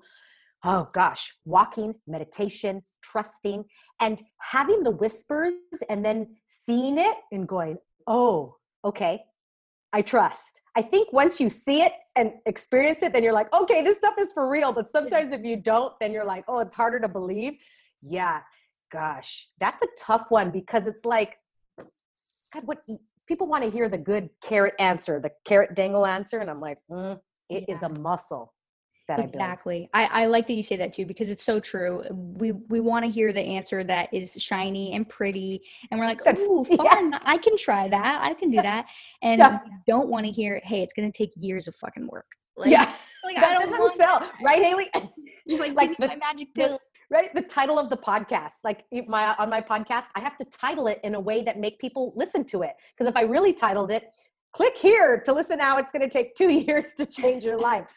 [0.64, 3.66] Oh gosh, walking, meditation, trusting,
[4.00, 5.54] and having the whispers
[5.90, 9.24] and then seeing it and going, oh, okay,
[9.94, 10.62] I trust.
[10.76, 14.16] I think once you see it and experience it, then you're like, okay, this stuff
[14.20, 14.72] is for real.
[14.72, 17.58] But sometimes if you don't, then you're like, oh, it's harder to believe.
[18.02, 18.42] Yeah,
[18.92, 21.38] gosh, that's a tough one because it's like,
[22.54, 22.80] God, what
[23.28, 26.40] people want to hear the good carrot answer, the carrot dangle answer.
[26.40, 27.88] And I'm like, mm, it is Yeah.
[27.88, 28.54] a muscle
[29.08, 29.24] that I.
[29.24, 29.90] Exactly.
[29.94, 32.04] I, I like that you say that too because it's so true.
[32.12, 36.24] We we want to hear the answer that is shiny and pretty, and we're like,
[36.24, 36.78] That's- "Oh, fun!
[37.12, 37.22] yes.
[37.26, 38.20] I can try that.
[38.22, 38.86] I can do that."
[39.22, 39.60] And Yeah.
[39.66, 42.26] we don't want to hear, "Hey, it's going to take years of fucking work."
[42.58, 44.34] Like, yeah, like that I don't doesn't sell, that.
[44.44, 44.90] right, Haley?
[44.94, 46.80] Like, like like the, the- my magic pill.
[47.12, 47.34] Right?
[47.36, 51.00] The title of the podcast like my on my podcast i have to title it
[51.04, 52.72] in a way that make people listen to it.
[52.98, 54.06] Because if i really titled it
[54.54, 57.88] click here to listen now it's going to take two years to change your life.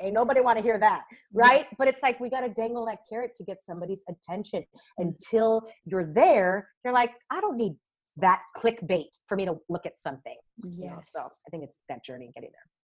[0.00, 1.02] Ain't nobody want to hear that
[1.34, 1.66] right?
[1.76, 4.64] But it's like we got to dangle that carrot to get somebody's attention.
[4.98, 7.74] Until you're there you're like i don't need
[8.16, 10.36] that clickbait for me to look at something.
[10.62, 11.00] You know?
[11.02, 12.79] So i think it's that journey getting there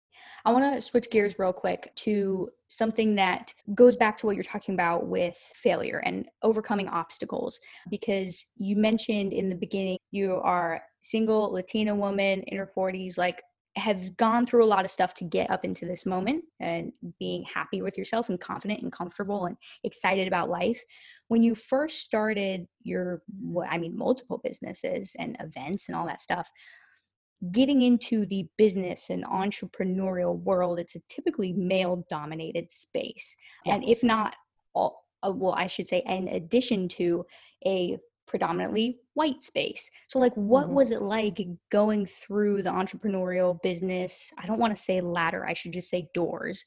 [0.44, 4.44] I want to switch gears real quick to something that goes back to what you're
[4.44, 7.61] talking about with failure and overcoming obstacles.
[7.90, 13.42] Because you mentioned in the beginning, you are single Latina woman in her 40s, like
[13.77, 17.42] have gone through a lot of stuff to get up into this moment and being
[17.44, 20.83] happy with yourself and confident and comfortable and excited about life.
[21.29, 23.22] When you first started your,
[23.68, 26.51] I mean, multiple businesses and events and all that stuff,
[27.50, 33.35] getting into the business and entrepreneurial world, it's a typically male dominated space.
[33.66, 33.74] Yeah.
[33.74, 34.37] And if not
[34.74, 37.26] all, uh, well, I should say, in addition to
[37.66, 39.90] a predominantly white space.
[40.09, 40.72] So, like, what Mhm.
[40.72, 44.33] was it like going through the entrepreneurial business?
[44.38, 46.64] I don't want to say ladder, I should just say doors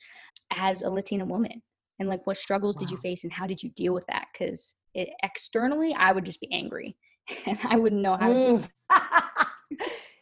[0.51, 1.63] as a Latina woman.
[1.97, 4.27] And like, what struggles did you face and how did you deal with that?
[4.33, 6.97] Because externally, I would just be angry
[7.45, 9.21] and I wouldn't know how to.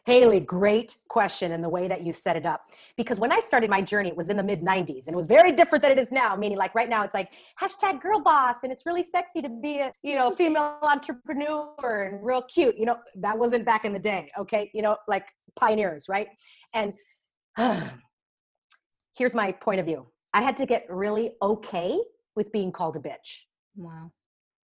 [0.06, 2.66] Haley, great question and the way that you set it up.
[2.96, 5.26] Because when I started my journey, it was in the mid 90s and it was
[5.26, 6.36] very different than it is now.
[6.36, 9.78] Meaning, like right now, it's like hashtag girl boss and it's really sexy to be
[9.78, 12.76] a you know female entrepreneur and real cute.
[12.76, 14.30] You know, that wasn't back in the day.
[14.38, 14.70] Okay.
[14.74, 15.24] You know, like
[15.58, 16.28] pioneers, right?
[16.74, 16.92] And
[19.16, 21.98] here's my point of view I had to get really okay
[22.36, 23.44] with being called a bitch.
[23.76, 24.10] Wow.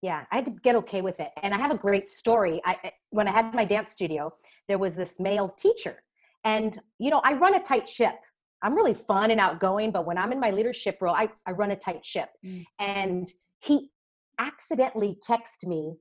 [0.02, 1.30] Yeah, I had to get okay with it.
[1.42, 2.62] And I have a great story.
[2.66, 4.32] I eh, when I had my dance studio,
[4.68, 6.04] there was this male teacher.
[6.44, 8.16] And you know, I run a tight ship.
[8.64, 11.72] I'm really fun and outgoing, but when I'm in my leadership role, I, I run
[11.72, 12.30] a tight ship.
[12.44, 12.66] Mm.
[12.80, 13.28] And
[13.60, 13.90] he
[14.40, 15.98] accidentally texted me.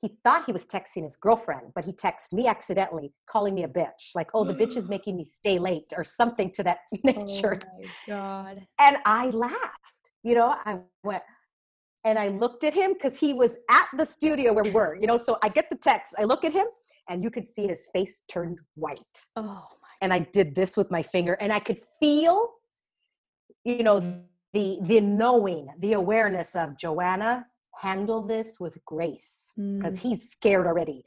[0.00, 3.68] He thought he was texting his girlfriend, but he texted me accidentally, calling me a
[3.68, 4.14] bitch.
[4.14, 7.60] Like, oh, the bitch is making me stay late or something to that nature.
[7.62, 8.66] Oh my God.
[8.78, 10.10] And I laughed.
[10.22, 11.22] You know, I went,
[12.04, 15.06] and I looked at him because he was at the studio where we were, you
[15.06, 15.16] know.
[15.16, 16.66] So I get the text, I look at him,
[17.10, 19.26] and you could see his face turned white.
[19.36, 19.62] Oh
[20.00, 22.54] and I did this with my finger, and I could feel,
[23.64, 24.00] you know,
[24.54, 27.46] the the knowing, the awareness of Joanna,
[27.82, 29.98] handle this with grace because mm.
[29.98, 31.04] he's scared already.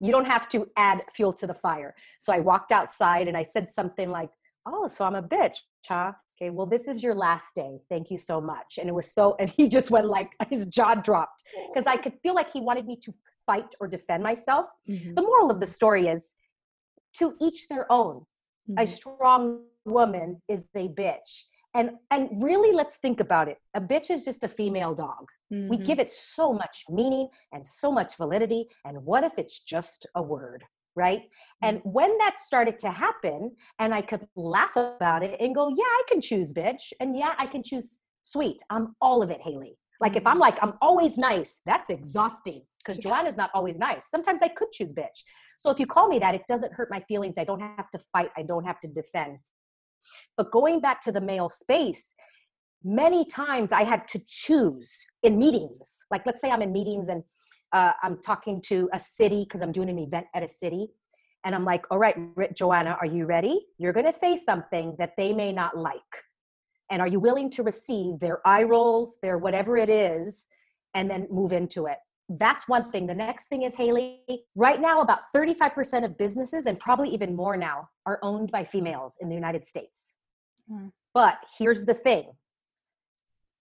[0.00, 1.94] You don't have to add fuel to the fire.
[2.18, 4.30] So I walked outside and I said something like,
[4.64, 8.18] "Oh, so I'm a bitch, huh?" okay well this is your last day thank you
[8.18, 11.86] so much and it was so and he just went like his jaw dropped because
[11.86, 13.14] i could feel like he wanted me to
[13.46, 15.14] fight or defend myself mm-hmm.
[15.14, 16.34] the moral of the story is
[17.14, 18.16] to each their own
[18.68, 18.78] mm-hmm.
[18.78, 21.42] a strong woman is a bitch
[21.74, 25.68] and and really let's think about it a bitch is just a female dog mm-hmm.
[25.68, 30.06] we give it so much meaning and so much validity and what if it's just
[30.14, 31.22] a word right?
[31.62, 31.90] And mm-hmm.
[31.90, 36.02] when that started to happen, and I could laugh about it and go, yeah, I
[36.08, 36.92] can choose bitch.
[37.00, 38.62] And yeah, I can choose sweet.
[38.70, 39.76] I'm all of it, Haley.
[40.02, 44.10] Like if I'm like, I'm always nice, that's exhausting because Joanna's not always nice.
[44.10, 45.22] Sometimes I could choose bitch.
[45.58, 47.38] So if you call me that, it doesn't hurt my feelings.
[47.38, 49.38] I don't have to fight, I don't have to defend.
[50.36, 52.14] But going back to the male space,
[52.82, 54.90] many times I had to choose
[55.22, 56.00] in meetings.
[56.10, 57.22] Like let's say I'm in meetings and
[57.72, 60.88] uh, I'm talking to a city because I'm doing an event at a city.
[61.44, 62.16] And I'm like, all right,
[62.56, 63.66] Joanna, are you ready?
[63.78, 66.00] You're going to say something that they may not like.
[66.92, 70.46] And are you willing to receive their eye rolls, their whatever it is,
[70.94, 71.96] and then move into it?
[72.28, 73.06] That's one thing.
[73.06, 74.20] The next thing is, Haley,
[74.54, 79.16] right now, about 35% of businesses, and probably even more now, are owned by females
[79.20, 80.16] in the United States.
[80.68, 80.88] Hmm.
[81.14, 82.32] But here's the thing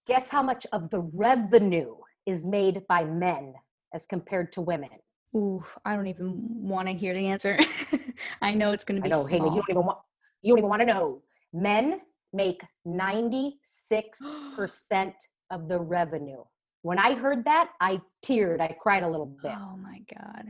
[0.07, 3.53] guess how much of the revenue is made by men
[3.93, 4.89] as compared to women?
[5.33, 7.57] Ooh, I don't even want to hear the answer.
[8.41, 9.13] I know it's going to be.
[9.13, 9.49] I know, Haley.
[9.49, 9.99] You don't even want.
[10.41, 11.21] You don't even want to know.
[11.53, 12.01] Men
[12.33, 14.19] make ninety six
[14.55, 15.15] percent
[15.51, 16.43] of the revenue.
[16.83, 18.59] When I heard that, I teared.
[18.59, 19.53] I cried a little bit.
[19.55, 20.45] Oh my god!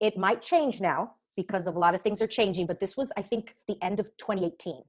[0.00, 3.12] It might change now because of a lot of things are changing, but this was,
[3.16, 4.82] I think, the end of 2018.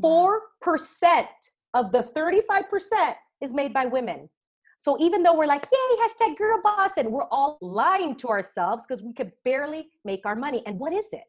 [0.00, 1.28] Four percent
[1.74, 4.28] of the thirty-five percent is made by women.
[4.78, 8.84] So even though we're like, yay, hashtag girl boss, and we're all lying to ourselves
[8.84, 10.62] because we could barely make our money.
[10.66, 11.22] And what is it?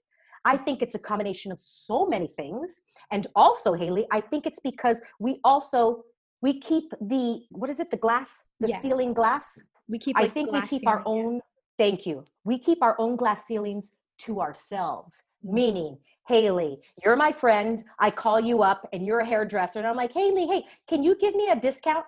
[0.45, 2.82] I think it's a combination of so many things.
[3.12, 6.03] And also, Haley, I think it's because we also
[6.41, 8.79] we keep the what is it, the glass, the yeah.
[8.79, 9.63] ceiling glass?
[9.88, 11.41] We keep I think we keep ceiling, our own
[11.77, 12.25] thank you.
[12.43, 15.15] We keep our own glass ceilings to ourselves.
[15.45, 15.56] Mm-hmm.
[15.56, 17.84] Meaning, Haley, you're my friend.
[17.99, 19.79] I call you up and you're a hairdresser.
[19.79, 22.06] And I'm like, Haley, hey, can you give me a discount?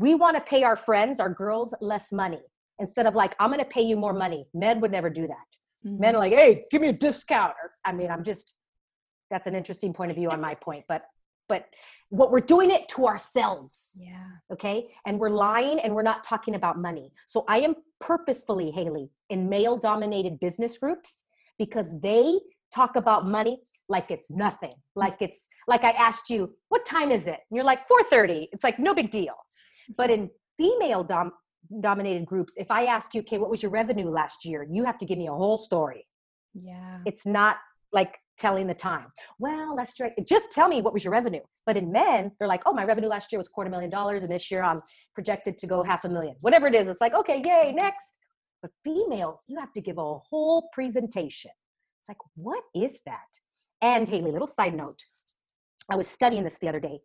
[0.00, 2.40] we want to pay our friends, our girls, less money
[2.78, 4.46] instead of like, I'm going to pay you more money.
[4.54, 5.44] Men would never do that.
[5.84, 6.00] Mm-hmm.
[6.00, 7.52] Men are like, hey, give me a discount.
[7.62, 8.54] Or, I mean, I'm just,
[9.30, 11.02] that's an interesting point of view on my point, but,
[11.48, 11.66] but
[12.10, 13.98] what we're doing it to ourselves.
[14.00, 14.24] Yeah.
[14.52, 14.88] Okay.
[15.06, 17.12] And we're lying and we're not talking about money.
[17.26, 21.24] So I am purposefully, Haley, in male dominated business groups
[21.58, 22.38] because they
[22.74, 27.26] talk about money like it's nothing like it's like i asked you what time is
[27.26, 29.34] it and you're like 4.30 it's like no big deal
[29.96, 31.32] but in female dom-
[31.80, 34.66] dominated groups, if I ask you, okay, what was your revenue last year?
[34.70, 36.06] You have to give me a whole story.
[36.54, 36.98] Yeah.
[37.06, 37.56] It's not
[37.92, 39.06] like telling the time.
[39.38, 41.42] Well, last year, just tell me what was your revenue.
[41.66, 44.32] But in men, they're like, oh, my revenue last year was quarter million dollars, and
[44.32, 44.80] this year I'm
[45.14, 46.36] projected to go half a million.
[46.40, 48.14] Whatever it is, it's like, okay, yay, next.
[48.62, 51.50] But females, you have to give a whole presentation.
[52.00, 53.18] It's like, what is that?
[53.82, 55.04] And Haley, little side note.
[55.90, 57.00] I was studying this the other day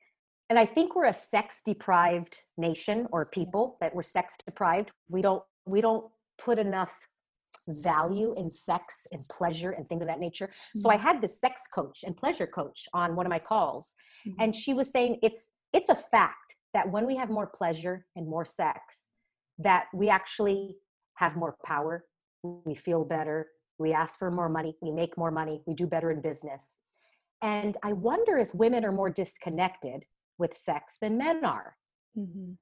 [0.50, 5.22] and i think we're a sex deprived nation or people that we're sex deprived we
[5.22, 6.06] don't we don't
[6.38, 7.08] put enough
[7.68, 10.80] value in sex and pleasure and things of that nature mm-hmm.
[10.80, 11.08] so i mm-hmm.
[11.08, 13.94] had this sex coach and pleasure coach on one of my calls
[14.28, 14.42] mm-hmm.
[14.42, 18.28] and she was saying it's it's a fact that when we have more pleasure and
[18.28, 19.10] more sex
[19.60, 20.76] that we actually
[21.16, 22.06] have more power,
[22.44, 23.48] we feel better,
[23.80, 26.78] we ask for more money, we make more money, we do better in business.
[27.42, 30.04] And I wonder if women are more disconnected
[30.38, 31.76] with sex than men are.
[32.18, 32.54] Mm-hmm.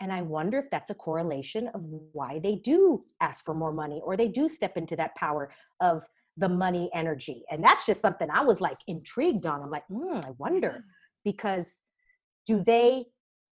[0.00, 4.00] And I wonder if that's a correlation of why they do ask for more money
[4.04, 6.02] or they do step into that power of
[6.36, 7.42] the money energy.
[7.50, 9.62] And that's just something I was like intrigued on.
[9.62, 10.84] I'm like, mm, I wonder
[11.24, 11.80] because
[12.46, 13.06] do they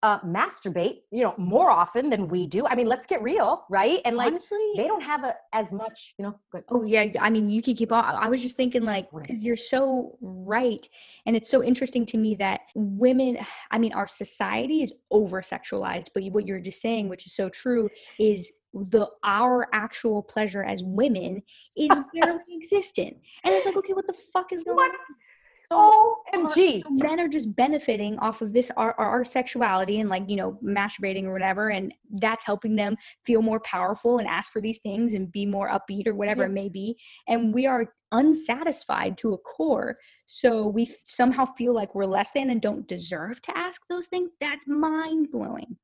[0.04, 2.68] uh, masturbate, you know, more often than we do.
[2.68, 4.02] I mean, let's get real, right?
[4.04, 6.38] And like, honestly, they don't have a, as much, you know.
[6.52, 6.66] Good.
[6.70, 8.04] Oh yeah, I mean, you can keep on.
[8.04, 10.86] I was just thinking, like, because you're so right,
[11.26, 13.38] and it's so interesting to me that women.
[13.72, 17.48] I mean, our society is over sexualized, but what you're just saying, which is so
[17.48, 17.90] true,
[18.20, 21.42] is the our actual pleasure as women
[21.78, 24.92] is barely existent, and it's like, okay, what the fuck is going what?
[24.92, 25.16] on?
[25.72, 26.84] OMG.
[26.90, 31.24] men are just benefiting off of this our, our sexuality and like, you know, masturbating
[31.26, 31.70] or whatever.
[31.70, 32.96] And that's helping them
[33.26, 36.50] feel more powerful and ask for these things and be more upbeat or whatever yeah.
[36.50, 36.98] it may be.
[37.28, 39.96] And we are unsatisfied to a core.
[40.26, 44.08] So we f- somehow feel like we're less than and don't deserve to ask those
[44.08, 44.32] things.
[44.40, 45.78] That's mind blowing.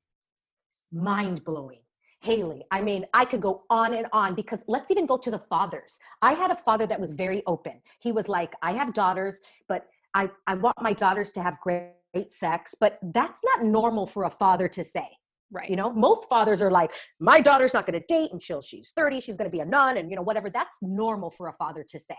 [0.91, 1.81] Mind blowing.
[2.25, 5.39] Haylee, I mean, I could go on and on because let's even go to the
[5.39, 5.97] fathers.
[6.21, 7.81] I had a father that was very open.
[7.99, 11.91] He was like, I have daughters, but I, I want my daughters to have great,
[12.13, 15.07] great sex, but that's not normal for a father to say.
[15.51, 15.69] Right.
[15.69, 19.19] You know, most fathers are like, my daughter's not going to date until she's 30.
[19.19, 20.49] She's going to be a nun and, you know, whatever.
[20.49, 22.17] That's normal for a father to say.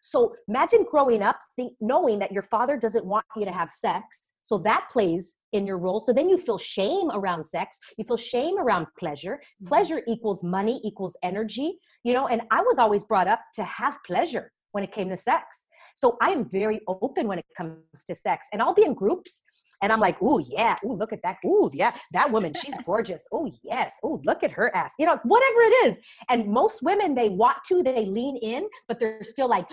[0.00, 4.31] So imagine growing up think, knowing that your father doesn't want you to have sex.
[4.44, 6.00] So that plays in your role.
[6.00, 7.78] So then you feel shame around sex.
[7.96, 9.36] You feel shame around pleasure.
[9.36, 9.66] Mm-hmm.
[9.66, 13.98] Pleasure equals money equals energy, you know, and I was always brought up to have
[14.04, 15.66] pleasure when it came to sex.
[15.94, 17.76] So I am very open when it comes
[18.06, 18.46] to sex.
[18.52, 19.44] And I'll be in groups
[19.82, 23.26] and I'm like, oh yeah, oh look at that, oh yeah, that woman, she's gorgeous.
[23.32, 25.98] Oh yes, oh look at her ass, you know, whatever it is.
[26.28, 29.68] And most women, they want to, they lean in, but they're still like,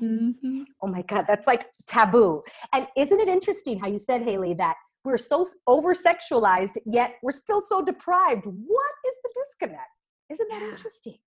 [0.00, 0.62] mm-hmm.
[0.82, 2.42] oh my god, that's like taboo.
[2.72, 7.32] And isn't it interesting how you said, Haylee, that we're so over sexualized, yet we're
[7.32, 8.44] still so deprived?
[8.44, 9.90] What is the disconnect?
[10.30, 10.70] Isn't that yeah.
[10.70, 11.18] interesting?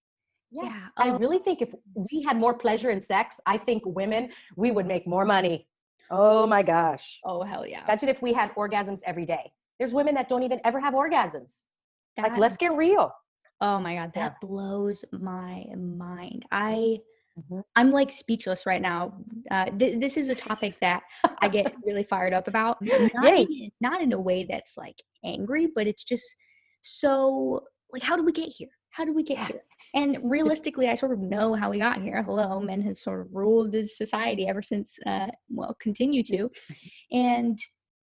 [0.52, 0.64] Yeah.
[0.64, 0.88] yeah.
[0.98, 4.72] I um really think if we had more pleasure in sex, I think women, we
[4.72, 5.68] would make more money.
[6.12, 7.20] Oh my gosh.
[7.24, 7.84] Oh hell yeah.
[7.84, 9.52] Imagine if we had orgasms every day.
[9.78, 11.64] There's women that don't even ever have orgasms.
[12.18, 13.14] That, like let's get real.
[13.62, 14.48] Oh my god, that yeah.
[14.48, 16.46] blows my mind.
[16.52, 17.00] I
[17.39, 17.60] mm-hmm.
[17.75, 19.13] I'm like speechless right now.
[19.49, 21.04] Uh, th- this is a topic that
[21.41, 22.78] I get really fired up about.
[22.82, 26.36] Not in, not in a way that's like angry, but it's just
[26.82, 28.69] so like how do we get here?
[28.91, 29.62] How do we get here?
[29.93, 32.21] And realistically, I sort of know how we got here.
[32.21, 36.52] Hello, men have sort of ruled this society ever since, uh, well, continue to.
[37.12, 37.58] And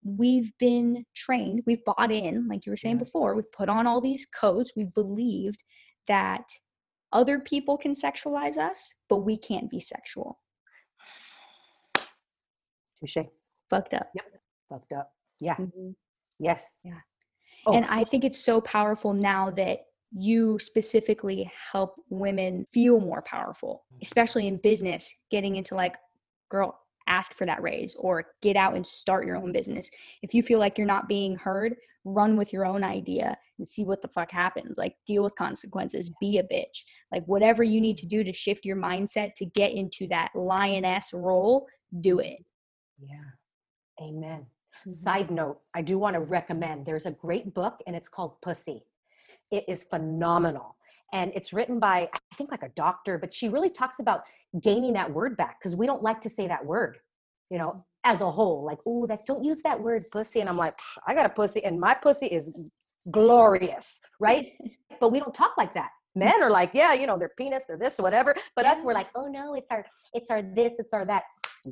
[0.04, 4.02] we've been trained, we've bought in, like you were saying before, we've put on all
[4.02, 5.64] these codes, we've believed
[6.08, 6.44] that
[7.12, 10.40] other people can sexualize us, but we can't be sexual.
[13.00, 13.18] Touche.
[13.70, 14.10] Fucked up.
[14.16, 14.26] Yep.
[14.70, 15.12] Fucked up.
[15.40, 15.56] Yeah.
[15.56, 15.92] Mm-hmm.
[16.40, 16.76] Yes.
[16.84, 17.00] Yeah.
[17.66, 17.74] Oh.
[17.74, 19.80] And I think it's so powerful now that
[20.12, 25.96] you specifically help women feel more powerful, especially in business, getting into like,
[26.50, 29.90] girl, ask for that raise or get out and start your own business.
[30.22, 33.84] If you feel like you're not being heard, run with your own idea and see
[33.84, 34.78] what the fuck happens.
[34.78, 36.84] Like, deal with consequences, be a bitch.
[37.12, 41.14] Like, whatever you need to do to shift your mindset to get into that lioness
[41.14, 41.68] role,
[42.02, 42.44] do it.
[43.00, 43.20] Yeah.
[44.02, 44.46] Amen.
[44.82, 44.92] Mm-hmm.
[44.92, 48.84] Side note, I do want to recommend there's a great book and it's called Pussy.
[49.52, 50.76] It is phenomenal.
[51.12, 54.24] And it's written by, I think, like a doctor, but she really talks about
[54.62, 57.00] gaining that word back because we don't like to say that word,
[57.50, 58.64] you know, as a whole.
[58.64, 60.40] Like, oh, that don't use that word pussy.
[60.40, 60.76] And I'm like,
[61.08, 62.54] I got a pussy, and my pussy is
[63.12, 64.54] glorious, right?
[65.00, 65.90] but we don't talk like that.
[66.16, 68.36] Men are like, yeah, you know, their penis, they're this, whatever.
[68.56, 71.24] But us, we're like, oh no, it's our, it's our this, it's our that.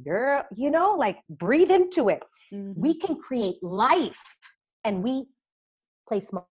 [0.03, 2.21] Girl, you know, like breathe into it.
[2.53, 2.79] Mm-hmm.
[2.79, 4.21] We can create life
[4.83, 5.25] and we
[6.07, 6.47] play small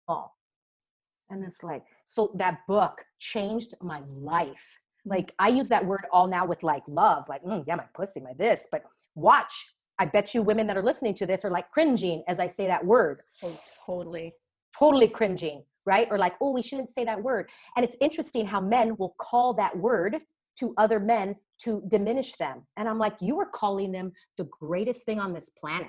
[1.31, 5.11] and it's like so that book changed my life mm.
[5.11, 8.21] like i use that word all now with like love like mm, yeah my pussy
[8.21, 8.83] my this but
[9.15, 9.67] watch
[9.99, 12.67] i bet you women that are listening to this are like cringing as i say
[12.67, 13.57] that word oh,
[13.87, 14.33] totally
[14.79, 18.61] totally cringing right or like oh we shouldn't say that word and it's interesting how
[18.61, 20.17] men will call that word
[20.59, 25.05] to other men to diminish them and i'm like you are calling them the greatest
[25.05, 25.89] thing on this planet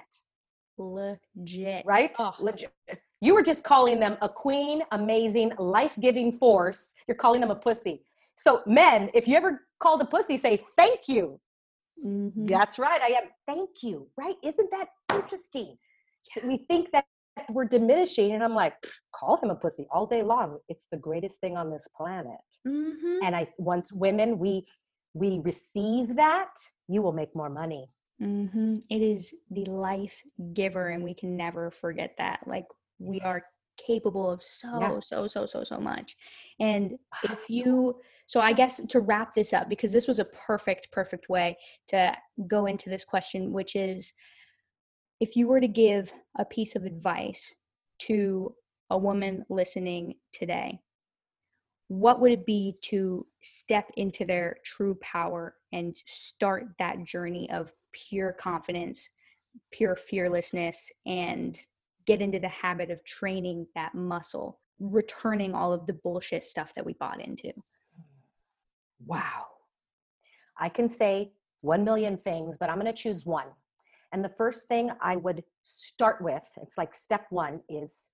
[0.78, 2.36] legit right oh.
[2.40, 2.72] legit
[3.22, 6.96] you were just calling them a queen, amazing, life giving force.
[7.08, 8.02] You're calling them a pussy.
[8.34, 11.40] So, men, if you ever call the pussy, say thank you.
[12.04, 12.48] Mm-hmm.
[12.48, 13.00] That's right.
[13.00, 13.26] I am.
[13.48, 14.08] Thank you.
[14.18, 14.36] Right?
[14.44, 15.78] Isn't that interesting?
[16.36, 16.48] Yeah.
[16.48, 17.06] We think that
[17.50, 18.34] we're diminishing.
[18.34, 18.74] And I'm like,
[19.14, 20.60] call him a pussy all day long.
[20.70, 22.38] It's the greatest thing on this planet.
[22.68, 23.24] Mm-hmm.
[23.24, 24.66] And I once women we
[25.14, 26.54] we receive that,
[26.88, 27.88] you will make more money.
[28.22, 28.76] Mm-hmm.
[28.90, 30.16] It is the life
[30.54, 32.42] giver, and we can never forget that.
[32.46, 32.66] Like
[33.00, 33.42] we are
[33.78, 35.00] capable of so yeah.
[35.02, 36.16] so so so so much
[36.60, 37.96] and if you
[38.28, 41.58] so i guess to wrap this up because this was a perfect perfect way
[41.88, 42.14] to
[42.48, 44.14] go into this question which is
[45.22, 47.56] if you were to give a piece of advice
[48.00, 48.54] to
[48.90, 50.78] a woman listening today
[51.88, 57.74] what would it be to step into their true power and start that journey of
[57.94, 59.10] pure confidence
[59.72, 61.58] pure fearlessness and
[62.06, 66.86] get into the habit of training that muscle, returning all of the bullshit stuff that
[66.86, 67.52] we bought into.
[69.06, 69.46] Wow.
[70.60, 73.48] I can say 1 million things, but I'm going to choose one.
[74.12, 78.10] And the first thing I would start with, it's like step one, is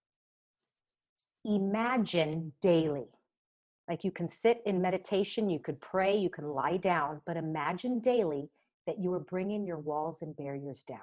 [1.43, 3.07] imagine daily.
[3.89, 7.99] Like you can sit in meditation, you could pray, you can lie down, but imagine
[7.99, 8.49] daily
[8.85, 10.99] that you are bringing your walls and barriers down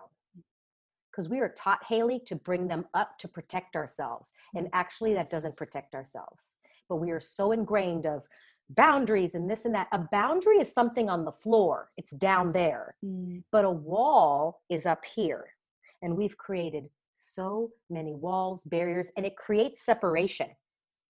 [1.14, 5.30] because we are taught haylee to bring them up to protect ourselves and actually that
[5.30, 6.55] doesn't protect ourselves
[6.88, 8.22] but we are so ingrained of
[8.71, 12.95] boundaries and this and that a boundary is something on the floor it's down there
[13.05, 13.43] mm.
[13.53, 15.47] but a wall is up here
[16.03, 20.49] and we've created so many walls barriers and it creates separation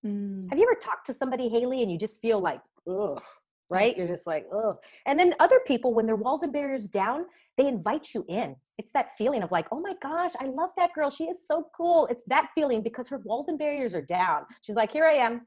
[0.05, 0.49] mm.
[0.51, 3.23] have you ever talked to somebody haylee and you just feel like ugh
[3.71, 3.97] right?
[3.97, 4.79] You're just like, oh.
[5.07, 7.27] And then other people, when their walls and barriers down,
[7.57, 8.57] they invite you in.
[8.79, 11.11] It's that feeling of like, oh my gosh, I love that girl.
[11.11, 12.07] She is so cool.
[12.07, 14.43] It's that feeling because her walls and barriers are down.
[14.63, 15.47] She's like, here I am.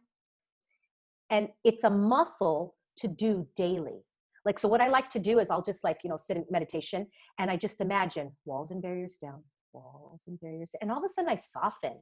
[1.30, 4.04] And it's a muscle to do daily.
[4.46, 6.46] Like, so what I like to do is I'll just like, you know, sit in
[6.50, 7.08] meditation
[7.38, 10.74] and I just imagine walls and barriers down, walls and barriers.
[10.82, 12.00] And all of a sudden I soften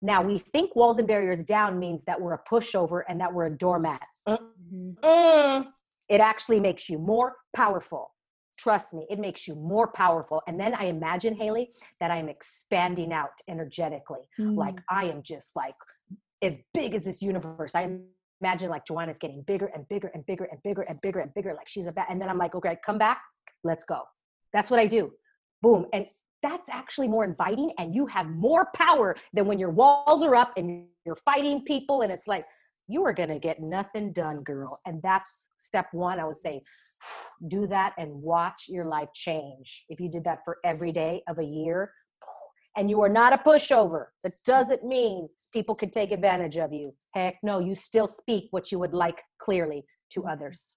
[0.00, 3.46] now we think walls and barriers down means that we're a pushover and that we're
[3.46, 4.02] a doormat.
[4.28, 4.90] Mm-hmm.
[5.02, 5.66] Mm.
[6.08, 8.14] It actually makes you more powerful.
[8.58, 10.42] Trust me, it makes you more powerful.
[10.46, 11.68] And then I imagine, Haylee,
[12.00, 14.20] that I'm expanding out energetically.
[14.38, 14.56] Mm.
[14.56, 15.74] Like I am just like
[16.42, 17.74] as big as this universe.
[17.74, 17.98] I
[18.40, 21.54] imagine like Joanna's getting bigger and bigger and bigger and bigger and bigger and bigger.
[21.54, 22.06] Like she's a bat.
[22.08, 23.20] And then I'm like, okay, come back.
[23.64, 24.02] Let's go.
[24.52, 25.12] That's what I do.
[25.62, 25.86] Boom.
[25.92, 26.06] And
[26.42, 30.52] that's actually more inviting and you have more power than when your walls are up
[30.56, 32.44] and you're fighting people and it's like
[32.86, 36.60] you are going to get nothing done girl and that's step one i would say
[37.48, 41.38] do that and watch your life change if you did that for every day of
[41.38, 41.92] a year
[42.78, 46.94] and you are not a pushover that doesn't mean people can take advantage of you
[47.12, 50.76] heck no you still speak what you would like clearly to others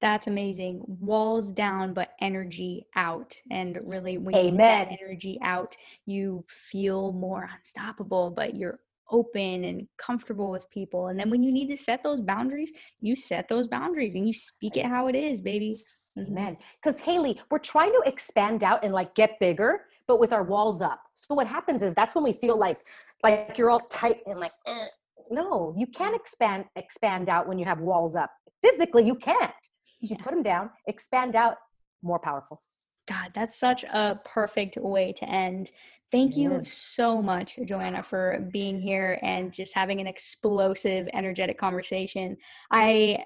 [0.00, 0.80] that's amazing.
[0.86, 3.34] Walls down, but energy out.
[3.50, 4.50] And really, when Amen.
[4.90, 5.74] you get energy out,
[6.06, 8.78] you feel more unstoppable, but you're
[9.10, 11.08] open and comfortable with people.
[11.08, 14.34] And then when you need to set those boundaries, you set those boundaries and you
[14.34, 15.76] speak it how it is, baby.
[16.16, 16.32] Mm-hmm.
[16.32, 16.56] Amen.
[16.82, 20.80] Because Haylee, we're trying to expand out and like get bigger, but with our walls
[20.80, 21.00] up.
[21.12, 22.78] So what happens is that's when we feel like
[23.22, 24.86] like you're all tight and like eh.
[25.30, 28.30] no, you can't expand expand out when you have walls up.
[28.62, 29.52] Physically, you can't
[30.00, 31.56] you put them down, expand out,
[32.02, 32.60] more powerful.
[33.06, 35.70] God, that's such a perfect way to end.
[36.10, 42.36] Thank you so much, Joanna, for being here and just having an explosive, energetic conversation.
[42.70, 43.24] I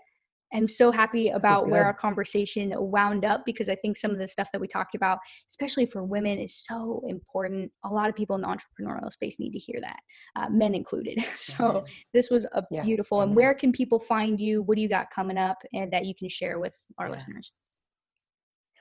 [0.52, 4.28] am so happy about where our conversation wound up because I think some of the
[4.28, 7.70] stuff that we talked about, especially for women, is so important.
[7.84, 10.00] A lot of people in the entrepreneurial space need to hear that,
[10.36, 11.18] uh, men included.
[11.38, 11.84] So
[12.14, 12.82] this was a yeah.
[12.82, 13.20] beautiful.
[13.20, 14.62] And where can people find you?
[14.62, 17.12] What do you got coming up, and that you can share with our yeah.
[17.12, 17.52] listeners?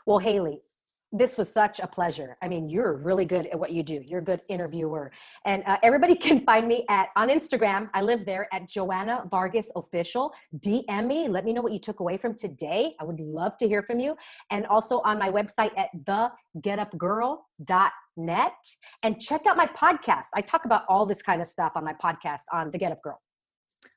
[0.05, 0.61] Well, Haley,
[1.11, 2.37] this was such a pleasure.
[2.41, 4.01] I mean, you're really good at what you do.
[4.07, 5.11] You're a good interviewer.
[5.45, 7.89] And uh, everybody can find me at on Instagram.
[7.93, 10.31] I live there at Joanna Vargas Official.
[10.59, 11.27] DM me.
[11.27, 12.95] Let me know what you took away from today.
[12.99, 14.15] I would love to hear from you.
[14.51, 15.89] And also on my website at
[16.55, 18.53] thegetupgirl.net.
[19.03, 20.27] And check out my podcast.
[20.33, 23.01] I talk about all this kind of stuff on my podcast on The Get Up
[23.01, 23.19] Girl.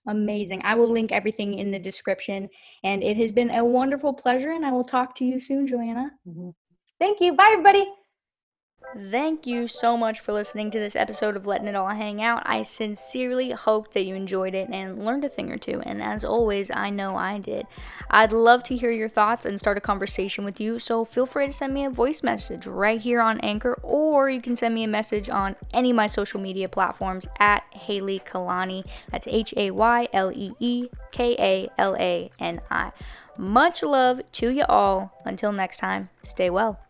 [0.09, 0.63] Amazing.
[0.65, 2.49] I will link everything in the description.
[2.83, 4.51] And it has been a wonderful pleasure.
[4.53, 6.11] And I will talk to you soon, Joanna.
[6.29, 6.51] Mm-hmm.
[7.05, 7.35] Thank you.
[7.35, 7.87] Bye, everybody.
[9.11, 12.43] Thank you so much for listening to this episode of Letting It All Hang Out.
[12.47, 15.83] I sincerely hope that you enjoyed it and learned a thing or two.
[15.85, 17.67] And as always, I know I did.
[18.09, 20.79] I'd love to hear your thoughts and start a conversation with you.
[20.79, 24.41] So feel free to send me a voice message right here on Anchor, or you
[24.41, 28.83] can send me a message on any of my social media platforms at Haylee Kalani.
[29.11, 32.93] That's H A Y L E E K A L A N I.
[33.37, 35.13] Much love to you all.
[35.27, 36.84] Until next time, stay well.